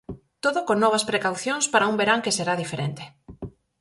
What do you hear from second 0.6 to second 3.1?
con novas precaucións para un verán que será diferente.